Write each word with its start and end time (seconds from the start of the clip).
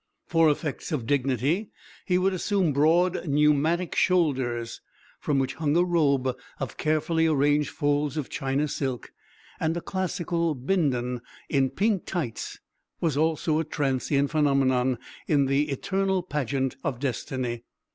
For 0.25 0.49
effects 0.49 0.91
of 0.91 1.05
dignity 1.05 1.69
he 2.07 2.17
would 2.17 2.33
assume 2.33 2.73
broad 2.73 3.27
pneumatic 3.27 3.93
shoulders, 3.93 4.81
from 5.19 5.37
which 5.37 5.53
hung 5.53 5.77
a 5.77 5.83
robe 5.83 6.35
of 6.59 6.75
carefully 6.77 7.27
arranged 7.27 7.69
folds 7.69 8.17
of 8.17 8.27
China 8.27 8.67
silk, 8.67 9.11
and 9.59 9.77
a 9.77 9.81
classical 9.81 10.55
Bindon 10.55 11.21
in 11.49 11.69
pink 11.69 12.07
tights 12.07 12.57
was 12.99 13.15
also 13.15 13.59
a 13.59 13.63
transient 13.63 14.31
phenomenon 14.31 14.97
in 15.27 15.45
the 15.45 15.69
eternal 15.69 16.23
pageant 16.23 16.77
of 16.83 16.97
Destiny. 16.99 17.63